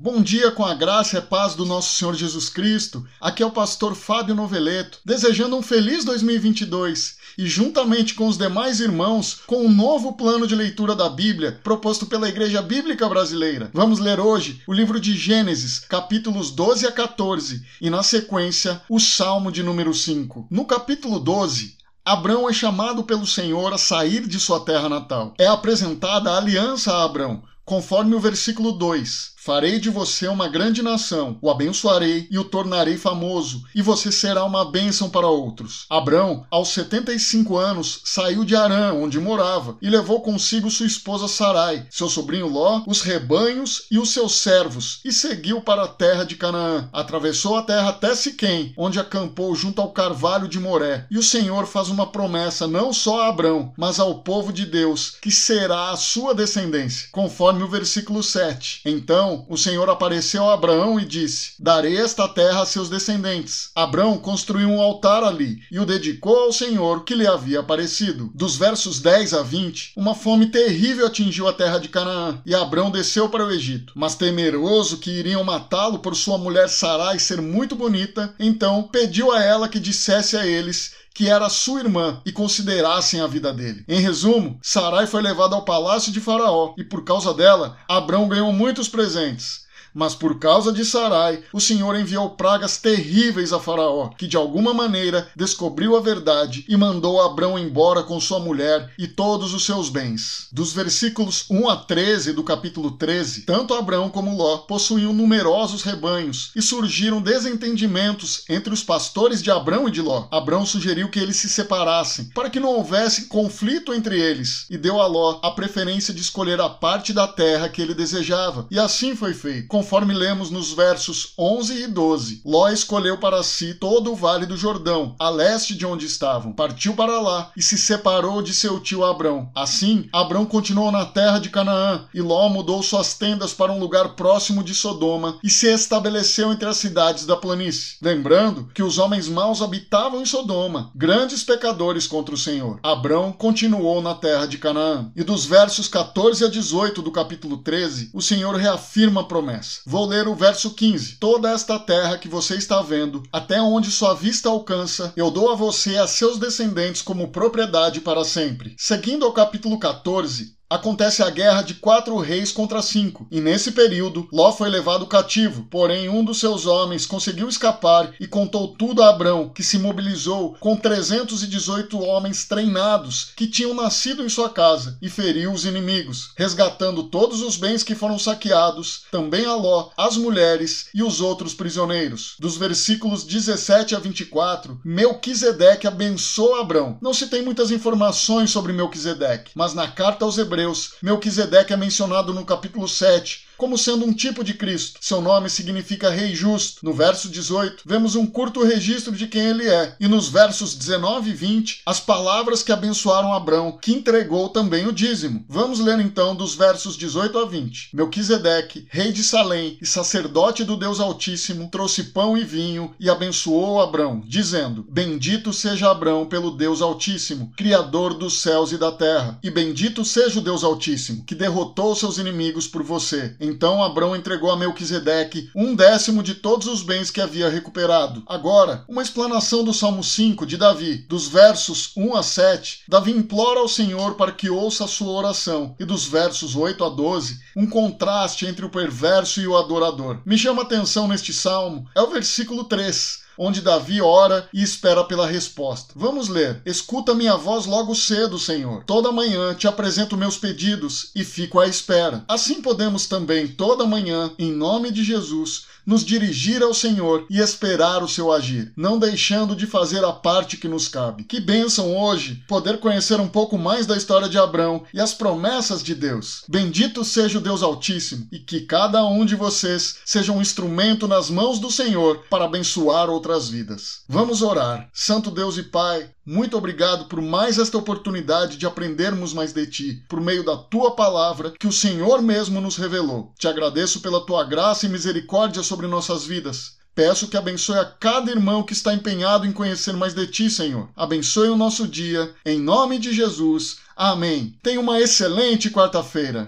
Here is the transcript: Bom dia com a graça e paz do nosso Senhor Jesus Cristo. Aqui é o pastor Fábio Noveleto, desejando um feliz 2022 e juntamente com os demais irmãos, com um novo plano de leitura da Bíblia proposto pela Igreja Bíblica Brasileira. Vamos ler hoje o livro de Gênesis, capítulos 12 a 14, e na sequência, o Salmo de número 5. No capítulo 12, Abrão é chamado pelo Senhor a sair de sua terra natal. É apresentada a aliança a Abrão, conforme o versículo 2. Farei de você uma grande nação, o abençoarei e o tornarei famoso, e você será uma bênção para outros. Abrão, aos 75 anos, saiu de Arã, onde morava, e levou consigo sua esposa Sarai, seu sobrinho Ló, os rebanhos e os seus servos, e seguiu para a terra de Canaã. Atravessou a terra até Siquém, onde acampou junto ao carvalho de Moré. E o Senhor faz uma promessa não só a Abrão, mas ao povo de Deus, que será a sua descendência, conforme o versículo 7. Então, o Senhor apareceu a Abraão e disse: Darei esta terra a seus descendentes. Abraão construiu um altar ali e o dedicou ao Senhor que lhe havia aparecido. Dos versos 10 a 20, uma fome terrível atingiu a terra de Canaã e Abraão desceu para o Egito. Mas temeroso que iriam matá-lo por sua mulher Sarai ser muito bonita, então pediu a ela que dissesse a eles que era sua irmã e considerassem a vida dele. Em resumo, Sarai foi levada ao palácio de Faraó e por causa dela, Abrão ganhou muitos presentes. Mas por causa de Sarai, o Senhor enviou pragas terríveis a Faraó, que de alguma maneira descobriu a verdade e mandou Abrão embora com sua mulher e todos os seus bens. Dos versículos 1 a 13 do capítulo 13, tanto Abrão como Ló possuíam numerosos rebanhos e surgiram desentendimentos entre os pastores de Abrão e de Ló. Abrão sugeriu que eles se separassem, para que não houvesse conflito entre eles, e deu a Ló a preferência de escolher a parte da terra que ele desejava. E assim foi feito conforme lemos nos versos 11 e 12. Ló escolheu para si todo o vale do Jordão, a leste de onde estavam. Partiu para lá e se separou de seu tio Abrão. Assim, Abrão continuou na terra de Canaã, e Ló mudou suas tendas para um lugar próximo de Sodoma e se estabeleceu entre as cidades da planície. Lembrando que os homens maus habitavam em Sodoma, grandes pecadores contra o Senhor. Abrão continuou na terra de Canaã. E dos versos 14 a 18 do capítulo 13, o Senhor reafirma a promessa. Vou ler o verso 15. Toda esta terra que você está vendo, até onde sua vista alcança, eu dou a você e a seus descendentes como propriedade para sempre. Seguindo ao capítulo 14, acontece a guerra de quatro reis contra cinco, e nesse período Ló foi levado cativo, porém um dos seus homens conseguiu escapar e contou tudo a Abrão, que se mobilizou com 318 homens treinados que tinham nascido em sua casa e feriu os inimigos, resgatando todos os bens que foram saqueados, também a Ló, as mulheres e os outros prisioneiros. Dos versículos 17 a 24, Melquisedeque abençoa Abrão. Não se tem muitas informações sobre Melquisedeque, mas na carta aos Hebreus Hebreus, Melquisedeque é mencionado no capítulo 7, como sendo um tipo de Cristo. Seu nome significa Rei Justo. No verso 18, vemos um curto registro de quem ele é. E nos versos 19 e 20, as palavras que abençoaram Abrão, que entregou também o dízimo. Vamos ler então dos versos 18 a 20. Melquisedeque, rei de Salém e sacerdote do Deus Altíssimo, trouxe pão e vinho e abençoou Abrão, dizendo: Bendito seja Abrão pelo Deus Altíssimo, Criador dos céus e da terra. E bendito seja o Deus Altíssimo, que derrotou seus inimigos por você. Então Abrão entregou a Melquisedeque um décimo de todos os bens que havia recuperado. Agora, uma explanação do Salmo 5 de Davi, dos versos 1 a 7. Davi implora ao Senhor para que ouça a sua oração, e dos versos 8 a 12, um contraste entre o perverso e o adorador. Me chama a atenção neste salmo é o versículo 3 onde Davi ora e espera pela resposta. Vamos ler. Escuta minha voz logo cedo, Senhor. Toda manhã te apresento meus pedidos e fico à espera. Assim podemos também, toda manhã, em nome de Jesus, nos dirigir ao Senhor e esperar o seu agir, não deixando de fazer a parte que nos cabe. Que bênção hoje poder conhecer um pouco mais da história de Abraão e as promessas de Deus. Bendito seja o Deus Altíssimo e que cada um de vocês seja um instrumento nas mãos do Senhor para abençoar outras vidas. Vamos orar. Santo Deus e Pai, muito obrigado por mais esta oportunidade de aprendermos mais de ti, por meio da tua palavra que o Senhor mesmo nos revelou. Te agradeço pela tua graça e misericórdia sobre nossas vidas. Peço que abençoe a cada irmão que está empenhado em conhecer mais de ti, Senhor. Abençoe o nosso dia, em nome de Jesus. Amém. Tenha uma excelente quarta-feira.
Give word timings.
Bom 0.00 0.22
dia 0.22 0.52
com 0.52 0.64
a 0.64 0.74
graça 0.74 1.18
e 1.18 1.20
paz 1.20 1.56
do 1.56 1.66
nosso 1.66 1.96
Senhor 1.96 2.14
Jesus 2.14 2.48
Cristo. 2.48 3.04
Aqui 3.20 3.42
é 3.42 3.46
o 3.46 3.50
pastor 3.50 3.96
Fábio 3.96 4.32
Noveleto, 4.32 5.00
desejando 5.04 5.56
um 5.56 5.60
feliz 5.60 6.04
2022 6.04 7.16
e 7.36 7.48
juntamente 7.48 8.14
com 8.14 8.28
os 8.28 8.38
demais 8.38 8.78
irmãos, 8.78 9.40
com 9.44 9.66
um 9.66 9.68
novo 9.68 10.12
plano 10.12 10.46
de 10.46 10.54
leitura 10.54 10.94
da 10.94 11.08
Bíblia 11.08 11.58
proposto 11.64 12.06
pela 12.06 12.28
Igreja 12.28 12.62
Bíblica 12.62 13.08
Brasileira. 13.08 13.72
Vamos 13.74 13.98
ler 13.98 14.20
hoje 14.20 14.62
o 14.68 14.72
livro 14.72 15.00
de 15.00 15.16
Gênesis, 15.16 15.80
capítulos 15.80 16.52
12 16.52 16.86
a 16.86 16.92
14, 16.92 17.66
e 17.80 17.90
na 17.90 18.04
sequência, 18.04 18.80
o 18.88 19.00
Salmo 19.00 19.50
de 19.50 19.64
número 19.64 19.92
5. 19.92 20.46
No 20.48 20.64
capítulo 20.64 21.18
12, 21.18 21.76
Abrão 22.04 22.48
é 22.48 22.52
chamado 22.52 23.02
pelo 23.02 23.26
Senhor 23.26 23.74
a 23.74 23.78
sair 23.78 24.28
de 24.28 24.38
sua 24.38 24.60
terra 24.60 24.88
natal. 24.88 25.34
É 25.36 25.48
apresentada 25.48 26.30
a 26.30 26.36
aliança 26.36 26.92
a 26.92 27.02
Abrão, 27.02 27.42
conforme 27.64 28.14
o 28.14 28.20
versículo 28.20 28.72
2. 28.72 29.36
Farei 29.48 29.80
de 29.80 29.88
você 29.88 30.28
uma 30.28 30.46
grande 30.46 30.82
nação, 30.82 31.38
o 31.40 31.50
abençoarei 31.50 32.28
e 32.30 32.38
o 32.38 32.44
tornarei 32.44 32.98
famoso, 32.98 33.64
e 33.74 33.80
você 33.80 34.12
será 34.12 34.44
uma 34.44 34.70
bênção 34.70 35.08
para 35.08 35.26
outros. 35.26 35.86
Abrão, 35.88 36.44
aos 36.50 36.68
75 36.68 37.56
anos, 37.56 38.02
saiu 38.04 38.44
de 38.44 38.54
Arã, 38.54 38.92
onde 38.92 39.18
morava, 39.18 39.78
e 39.80 39.88
levou 39.88 40.20
consigo 40.20 40.70
sua 40.70 40.84
esposa 40.84 41.26
Sarai, 41.26 41.86
seu 41.88 42.10
sobrinho 42.10 42.46
Ló, 42.46 42.82
os 42.86 43.00
rebanhos 43.00 43.84
e 43.90 43.98
os 43.98 44.10
seus 44.10 44.34
servos, 44.34 45.00
e 45.02 45.10
seguiu 45.10 45.62
para 45.62 45.84
a 45.84 45.88
terra 45.88 46.24
de 46.24 46.36
Canaã. 46.36 46.90
Atravessou 46.92 47.56
a 47.56 47.62
terra 47.62 47.88
até 47.88 48.14
Siquém, 48.14 48.74
onde 48.76 49.00
acampou 49.00 49.54
junto 49.54 49.80
ao 49.80 49.92
carvalho 49.92 50.46
de 50.46 50.60
Moré. 50.60 51.06
E 51.10 51.16
o 51.16 51.22
Senhor 51.22 51.66
faz 51.66 51.88
uma 51.88 52.08
promessa 52.08 52.66
não 52.66 52.92
só 52.92 53.22
a 53.22 53.28
Abrão, 53.28 53.72
mas 53.78 53.98
ao 53.98 54.16
povo 54.16 54.52
de 54.52 54.66
Deus, 54.66 55.16
que 55.22 55.30
será 55.30 55.88
a 55.88 55.96
sua 55.96 56.34
descendência, 56.34 57.08
conforme 57.10 57.62
o 57.62 57.68
versículo 57.68 58.22
7. 58.22 58.82
Então, 58.84 59.37
o 59.48 59.56
Senhor 59.56 59.88
apareceu 59.90 60.48
a 60.48 60.54
Abraão 60.54 60.98
e 60.98 61.04
disse: 61.04 61.52
Darei 61.58 61.96
esta 61.96 62.28
terra 62.28 62.62
a 62.62 62.66
seus 62.66 62.88
descendentes. 62.88 63.70
Abraão 63.74 64.18
construiu 64.18 64.68
um 64.68 64.80
altar 64.80 65.22
ali 65.22 65.60
e 65.70 65.78
o 65.78 65.86
dedicou 65.86 66.36
ao 66.36 66.52
Senhor 66.52 67.04
que 67.04 67.14
lhe 67.14 67.26
havia 67.26 67.60
aparecido. 67.60 68.30
Dos 68.34 68.56
versos 68.56 69.00
10 69.00 69.34
a 69.34 69.42
20, 69.42 69.92
uma 69.96 70.14
fome 70.14 70.46
terrível 70.46 71.06
atingiu 71.06 71.48
a 71.48 71.52
terra 71.52 71.78
de 71.78 71.88
Canaã 71.88 72.40
e 72.44 72.54
Abraão 72.54 72.90
desceu 72.90 73.28
para 73.28 73.46
o 73.46 73.50
Egito. 73.50 73.92
Mas 73.96 74.14
temeroso 74.14 74.98
que 74.98 75.10
iriam 75.10 75.44
matá-lo 75.44 75.98
por 75.98 76.14
sua 76.16 76.38
mulher 76.38 76.68
Sarai 76.68 77.18
ser 77.18 77.40
muito 77.40 77.74
bonita, 77.74 78.34
então 78.38 78.82
pediu 78.82 79.32
a 79.32 79.42
ela 79.42 79.68
que 79.68 79.80
dissesse 79.80 80.36
a 80.36 80.46
eles 80.46 80.92
que 81.18 81.28
era 81.28 81.48
sua 81.48 81.80
irmã 81.80 82.22
e 82.24 82.30
considerassem 82.30 83.20
a 83.20 83.26
vida 83.26 83.52
dele. 83.52 83.84
Em 83.88 83.98
resumo, 83.98 84.56
Sarai 84.62 85.04
foi 85.04 85.20
levada 85.20 85.56
ao 85.56 85.64
palácio 85.64 86.12
de 86.12 86.20
Faraó 86.20 86.74
e 86.78 86.84
por 86.84 87.02
causa 87.02 87.34
dela, 87.34 87.76
Abrão 87.88 88.28
ganhou 88.28 88.52
muitos 88.52 88.88
presentes. 88.88 89.66
Mas 89.98 90.14
por 90.14 90.38
causa 90.38 90.72
de 90.72 90.84
Sarai, 90.84 91.42
o 91.52 91.60
Senhor 91.60 91.98
enviou 91.98 92.30
pragas 92.30 92.76
terríveis 92.76 93.52
a 93.52 93.58
Faraó, 93.58 94.10
que 94.10 94.28
de 94.28 94.36
alguma 94.36 94.72
maneira 94.72 95.28
descobriu 95.34 95.96
a 95.96 96.00
verdade 96.00 96.64
e 96.68 96.76
mandou 96.76 97.20
Abrão 97.20 97.58
embora 97.58 98.04
com 98.04 98.20
sua 98.20 98.38
mulher 98.38 98.92
e 98.96 99.08
todos 99.08 99.52
os 99.52 99.66
seus 99.66 99.88
bens. 99.88 100.46
Dos 100.52 100.72
versículos 100.72 101.46
1 101.50 101.68
a 101.68 101.76
13 101.78 102.32
do 102.32 102.44
capítulo 102.44 102.92
13, 102.92 103.40
tanto 103.40 103.74
Abrão 103.74 104.08
como 104.08 104.36
Ló 104.36 104.58
possuíam 104.58 105.12
numerosos 105.12 105.82
rebanhos 105.82 106.52
e 106.54 106.62
surgiram 106.62 107.20
desentendimentos 107.20 108.44
entre 108.48 108.72
os 108.72 108.84
pastores 108.84 109.42
de 109.42 109.50
Abrão 109.50 109.88
e 109.88 109.90
de 109.90 110.00
Ló. 110.00 110.28
Abrão 110.30 110.64
sugeriu 110.64 111.10
que 111.10 111.18
eles 111.18 111.38
se 111.38 111.48
separassem, 111.48 112.26
para 112.26 112.48
que 112.48 112.60
não 112.60 112.68
houvesse 112.68 113.26
conflito 113.26 113.92
entre 113.92 114.16
eles, 114.20 114.64
e 114.70 114.78
deu 114.78 115.00
a 115.00 115.08
Ló 115.08 115.40
a 115.42 115.50
preferência 115.50 116.14
de 116.14 116.20
escolher 116.20 116.60
a 116.60 116.68
parte 116.68 117.12
da 117.12 117.26
terra 117.26 117.68
que 117.68 117.82
ele 117.82 117.94
desejava. 117.94 118.64
E 118.70 118.78
assim 118.78 119.16
foi 119.16 119.34
feito 119.34 119.66
conforme 119.88 120.12
lemos 120.12 120.50
nos 120.50 120.74
versos 120.74 121.32
11 121.38 121.84
e 121.84 121.86
12. 121.86 122.42
Ló 122.44 122.68
escolheu 122.68 123.16
para 123.16 123.42
si 123.42 123.72
todo 123.72 124.12
o 124.12 124.14
vale 124.14 124.44
do 124.44 124.54
Jordão, 124.54 125.16
a 125.18 125.30
leste 125.30 125.74
de 125.74 125.86
onde 125.86 126.04
estavam. 126.04 126.52
Partiu 126.52 126.92
para 126.92 127.18
lá 127.18 127.50
e 127.56 127.62
se 127.62 127.78
separou 127.78 128.42
de 128.42 128.52
seu 128.52 128.78
tio 128.80 129.02
Abrão. 129.02 129.50
Assim, 129.54 130.06
Abrão 130.12 130.44
continuou 130.44 130.92
na 130.92 131.06
terra 131.06 131.38
de 131.38 131.48
Canaã, 131.48 132.04
e 132.12 132.20
Ló 132.20 132.50
mudou 132.50 132.82
suas 132.82 133.14
tendas 133.14 133.54
para 133.54 133.72
um 133.72 133.78
lugar 133.78 134.10
próximo 134.10 134.62
de 134.62 134.74
Sodoma 134.74 135.38
e 135.42 135.48
se 135.48 135.66
estabeleceu 135.72 136.52
entre 136.52 136.68
as 136.68 136.76
cidades 136.76 137.24
da 137.24 137.34
planície. 137.34 137.96
Lembrando 138.02 138.68
que 138.74 138.82
os 138.82 138.98
homens 138.98 139.26
maus 139.26 139.62
habitavam 139.62 140.20
em 140.20 140.26
Sodoma, 140.26 140.90
grandes 140.94 141.42
pecadores 141.42 142.06
contra 142.06 142.34
o 142.34 142.38
Senhor. 142.38 142.78
Abrão 142.82 143.32
continuou 143.32 144.02
na 144.02 144.14
terra 144.14 144.44
de 144.44 144.58
Canaã. 144.58 145.10
E 145.16 145.24
dos 145.24 145.46
versos 145.46 145.88
14 145.88 146.44
a 146.44 146.48
18 146.48 147.00
do 147.00 147.10
capítulo 147.10 147.56
13, 147.56 148.10
o 148.12 148.20
Senhor 148.20 148.54
reafirma 148.54 149.22
a 149.22 149.24
promessa. 149.24 149.67
Vou 149.86 150.06
ler 150.06 150.28
o 150.28 150.34
verso 150.34 150.70
15. 150.74 151.16
Toda 151.16 151.50
esta 151.50 151.78
terra 151.78 152.18
que 152.18 152.28
você 152.28 152.56
está 152.56 152.82
vendo, 152.82 153.22
até 153.32 153.60
onde 153.60 153.90
sua 153.90 154.14
vista 154.14 154.48
alcança, 154.48 155.12
eu 155.16 155.30
dou 155.30 155.50
a 155.50 155.54
você 155.54 155.92
e 155.92 155.98
a 155.98 156.06
seus 156.06 156.38
descendentes 156.38 157.02
como 157.02 157.28
propriedade 157.28 158.00
para 158.00 158.24
sempre. 158.24 158.74
Seguindo 158.78 159.24
ao 159.24 159.32
capítulo 159.32 159.78
14, 159.78 160.57
acontece 160.70 161.22
a 161.22 161.30
guerra 161.30 161.62
de 161.62 161.74
quatro 161.74 162.16
reis 162.18 162.52
contra 162.52 162.82
cinco, 162.82 163.26
e 163.30 163.40
nesse 163.40 163.72
período 163.72 164.28
Ló 164.30 164.52
foi 164.52 164.68
levado 164.68 165.06
cativo, 165.06 165.66
porém 165.70 166.08
um 166.08 166.22
dos 166.22 166.38
seus 166.38 166.66
homens 166.66 167.06
conseguiu 167.06 167.48
escapar 167.48 168.12
e 168.20 168.26
contou 168.26 168.68
tudo 168.76 169.02
a 169.02 169.08
Abrão, 169.08 169.48
que 169.48 169.62
se 169.62 169.78
mobilizou 169.78 170.56
com 170.60 170.76
318 170.76 171.98
homens 171.98 172.44
treinados 172.44 173.32
que 173.34 173.46
tinham 173.46 173.72
nascido 173.72 174.22
em 174.22 174.28
sua 174.28 174.50
casa 174.50 174.98
e 175.00 175.08
feriu 175.08 175.52
os 175.52 175.64
inimigos, 175.64 176.32
resgatando 176.36 177.04
todos 177.04 177.40
os 177.40 177.56
bens 177.56 177.82
que 177.82 177.94
foram 177.94 178.18
saqueados, 178.18 179.04
também 179.10 179.46
a 179.46 179.54
Ló, 179.54 179.90
as 179.96 180.16
mulheres 180.16 180.88
e 180.94 181.02
os 181.02 181.20
outros 181.20 181.54
prisioneiros. 181.54 182.34
Dos 182.38 182.56
versículos 182.56 183.24
17 183.24 183.94
a 183.94 183.98
24, 183.98 184.80
Melquisedeque 184.84 185.86
abençoa 185.86 186.60
Abrão. 186.60 186.98
Não 187.00 187.14
se 187.14 187.28
tem 187.28 187.42
muitas 187.42 187.70
informações 187.70 188.50
sobre 188.50 188.72
Melquisedeque, 188.72 189.52
mas 189.54 189.72
na 189.72 189.88
carta 189.88 190.24
aos 190.24 190.36
Hebreus 190.36 190.57
Hebreus, 190.58 190.94
Melquisedeque 191.00 191.72
é 191.72 191.76
mencionado 191.76 192.32
no 192.34 192.44
capítulo 192.44 192.88
7, 192.88 193.46
como 193.58 193.76
sendo 193.76 194.06
um 194.06 194.12
tipo 194.12 194.44
de 194.44 194.54
Cristo. 194.54 194.98
Seu 195.02 195.20
nome 195.20 195.50
significa 195.50 196.10
Rei 196.10 196.34
Justo. 196.34 196.78
No 196.82 196.94
verso 196.94 197.28
18, 197.28 197.82
vemos 197.84 198.14
um 198.14 198.24
curto 198.24 198.64
registro 198.64 199.14
de 199.14 199.26
quem 199.26 199.42
ele 199.42 199.68
é. 199.68 199.96
E 199.98 200.06
nos 200.06 200.28
versos 200.28 200.74
19 200.74 201.30
e 201.30 201.34
20, 201.34 201.82
as 201.84 201.98
palavras 201.98 202.62
que 202.62 202.72
abençoaram 202.72 203.32
Abrão, 203.32 203.76
que 203.82 203.92
entregou 203.92 204.48
também 204.48 204.86
o 204.86 204.92
dízimo. 204.92 205.44
Vamos 205.48 205.80
ler 205.80 205.98
então 205.98 206.34
dos 206.34 206.54
versos 206.54 206.96
18 206.96 207.36
a 207.38 207.44
20. 207.44 207.90
Melquisedeque, 207.92 208.86
rei 208.90 209.10
de 209.10 209.24
Salém 209.24 209.76
e 209.82 209.86
sacerdote 209.86 210.62
do 210.62 210.76
Deus 210.76 211.00
Altíssimo, 211.00 211.68
trouxe 211.70 212.04
pão 212.04 212.38
e 212.38 212.44
vinho 212.44 212.94
e 213.00 213.10
abençoou 213.10 213.80
Abrão, 213.80 214.22
dizendo: 214.24 214.86
Bendito 214.88 215.52
seja 215.52 215.90
Abrão 215.90 216.26
pelo 216.26 216.52
Deus 216.52 216.80
Altíssimo, 216.80 217.52
Criador 217.56 218.14
dos 218.14 218.40
céus 218.40 218.70
e 218.70 218.78
da 218.78 218.92
terra. 218.92 219.38
E 219.42 219.50
bendito 219.50 220.04
seja 220.04 220.38
o 220.38 220.42
Deus 220.42 220.62
Altíssimo, 220.62 221.24
que 221.24 221.34
derrotou 221.34 221.94
seus 221.96 222.18
inimigos 222.18 222.68
por 222.68 222.82
você. 222.82 223.34
Então 223.48 223.82
Abrão 223.82 224.14
entregou 224.14 224.50
a 224.50 224.56
Melquisedeque 224.56 225.50
um 225.54 225.74
décimo 225.74 226.22
de 226.22 226.34
todos 226.34 226.66
os 226.66 226.82
bens 226.82 227.10
que 227.10 227.20
havia 227.20 227.48
recuperado. 227.48 228.22
Agora, 228.26 228.84
uma 228.86 229.02
explanação 229.02 229.64
do 229.64 229.72
Salmo 229.72 230.04
5 230.04 230.44
de 230.44 230.58
Davi, 230.58 230.98
dos 231.08 231.26
versos 231.28 231.92
1 231.96 232.14
a 232.14 232.22
7. 232.22 232.82
Davi 232.86 233.10
implora 233.10 233.60
ao 233.60 233.68
Senhor 233.68 234.14
para 234.14 234.32
que 234.32 234.50
ouça 234.50 234.84
a 234.84 234.88
sua 234.88 235.12
oração, 235.12 235.74
e 235.80 235.84
dos 235.84 236.04
versos 236.04 236.54
8 236.54 236.84
a 236.84 236.88
12, 236.90 237.40
um 237.56 237.66
contraste 237.66 238.46
entre 238.46 238.66
o 238.66 238.70
perverso 238.70 239.40
e 239.40 239.46
o 239.46 239.56
adorador. 239.56 240.20
Me 240.26 240.36
chama 240.36 240.62
a 240.62 240.64
atenção 240.64 241.08
neste 241.08 241.32
salmo 241.32 241.88
é 241.94 242.00
o 242.00 242.10
versículo 242.10 242.64
3 242.64 243.27
onde 243.38 243.62
Davi 243.62 244.02
ora 244.02 244.48
e 244.52 244.62
espera 244.62 245.04
pela 245.04 245.26
resposta. 245.26 245.94
Vamos 245.94 246.28
ler. 246.28 246.60
Escuta 246.66 247.14
minha 247.14 247.36
voz 247.36 247.64
logo 247.64 247.94
cedo, 247.94 248.38
Senhor. 248.38 248.82
Toda 248.84 249.12
manhã 249.12 249.54
te 249.54 249.68
apresento 249.68 250.16
meus 250.16 250.36
pedidos 250.36 251.10
e 251.14 251.24
fico 251.24 251.60
à 251.60 251.66
espera. 251.66 252.24
Assim 252.26 252.60
podemos 252.60 253.06
também, 253.06 253.46
toda 253.46 253.86
manhã, 253.86 254.32
em 254.38 254.52
nome 254.52 254.90
de 254.90 255.04
Jesus, 255.04 255.66
nos 255.88 256.04
dirigir 256.04 256.62
ao 256.62 256.74
Senhor 256.74 257.24
e 257.30 257.40
esperar 257.40 258.02
o 258.02 258.08
seu 258.08 258.30
agir, 258.30 258.70
não 258.76 258.98
deixando 258.98 259.56
de 259.56 259.66
fazer 259.66 260.04
a 260.04 260.12
parte 260.12 260.58
que 260.58 260.68
nos 260.68 260.86
cabe. 260.86 261.24
Que 261.24 261.40
bênção 261.40 261.96
hoje 261.96 262.44
poder 262.46 262.78
conhecer 262.78 263.18
um 263.18 263.26
pouco 263.26 263.56
mais 263.56 263.86
da 263.86 263.96
história 263.96 264.28
de 264.28 264.36
Abraão 264.36 264.84
e 264.92 265.00
as 265.00 265.14
promessas 265.14 265.82
de 265.82 265.94
Deus. 265.94 266.42
Bendito 266.46 267.02
seja 267.02 267.38
o 267.38 267.40
Deus 267.40 267.62
Altíssimo 267.62 268.28
e 268.30 268.38
que 268.38 268.60
cada 268.60 269.02
um 269.06 269.24
de 269.24 269.34
vocês 269.34 269.96
seja 270.04 270.30
um 270.30 270.42
instrumento 270.42 271.08
nas 271.08 271.30
mãos 271.30 271.58
do 271.58 271.70
Senhor 271.70 272.22
para 272.28 272.44
abençoar 272.44 273.08
outras 273.08 273.48
vidas. 273.48 274.02
Vamos 274.06 274.42
orar. 274.42 274.90
Santo 274.92 275.30
Deus 275.30 275.56
e 275.56 275.62
Pai, 275.62 276.10
muito 276.30 276.58
obrigado 276.58 277.06
por 277.06 277.22
mais 277.22 277.56
esta 277.56 277.78
oportunidade 277.78 278.58
de 278.58 278.66
aprendermos 278.66 279.32
mais 279.32 279.54
de 279.54 279.66
ti, 279.66 280.04
por 280.10 280.20
meio 280.20 280.44
da 280.44 280.58
tua 280.58 280.90
palavra 280.90 281.54
que 281.58 281.66
o 281.66 281.72
Senhor 281.72 282.20
mesmo 282.20 282.60
nos 282.60 282.76
revelou. 282.76 283.32
Te 283.38 283.48
agradeço 283.48 284.00
pela 284.00 284.26
tua 284.26 284.44
graça 284.44 284.84
e 284.84 284.90
misericórdia 284.90 285.62
sobre 285.78 285.86
nossas 285.86 286.24
vidas. 286.24 286.72
Peço 286.92 287.28
que 287.28 287.36
abençoe 287.36 287.78
a 287.78 287.84
cada 287.84 288.32
irmão 288.32 288.64
que 288.64 288.72
está 288.72 288.92
empenhado 288.92 289.46
em 289.46 289.52
conhecer 289.52 289.92
mais 289.92 290.12
de 290.12 290.26
ti, 290.26 290.50
Senhor. 290.50 290.88
Abençoe 290.96 291.50
o 291.50 291.56
nosso 291.56 291.86
dia, 291.86 292.34
em 292.44 292.58
nome 292.58 292.98
de 292.98 293.12
Jesus. 293.12 293.76
Amém. 293.94 294.56
Tenha 294.60 294.80
uma 294.80 295.00
excelente 295.00 295.70
quarta-feira. 295.70 296.46